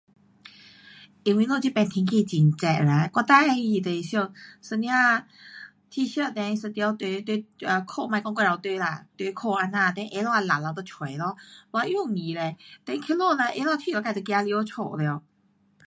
[0.07, 0.13] um
[1.23, 3.53] 因为我这边天气很热啦,我最喜欢
[3.83, 4.31] 就是
[4.67, 5.25] 穿一件
[5.91, 6.91] t-shirt 跟一条
[7.67, 11.37] 短裤 um 裤别讲过头短啦，短裤这样，then 鞋拖套了就出咯，
[11.71, 12.57] 多容易嘞。
[12.85, 15.23] then 回家去了自就走进去家了。